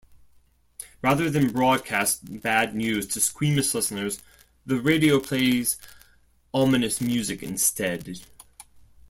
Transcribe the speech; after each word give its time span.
Rather 1.03 1.29
than 1.29 1.53
broadcast 1.53 2.41
bad 2.41 2.73
news 2.73 3.05
to 3.05 3.21
squeamish 3.21 3.75
listeners, 3.75 4.19
the 4.65 4.81
radio 4.81 5.19
plays 5.19 5.77
ominous 6.55 6.99
music 6.99 7.43
instead. 7.43 8.19